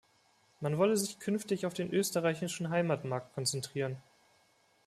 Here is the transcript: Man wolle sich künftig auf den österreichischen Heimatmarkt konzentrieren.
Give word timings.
Man 0.61 0.79
wolle 0.79 0.97
sich 0.97 1.19
künftig 1.19 1.67
auf 1.67 1.75
den 1.75 1.93
österreichischen 1.93 2.71
Heimatmarkt 2.71 3.35
konzentrieren. 3.35 4.01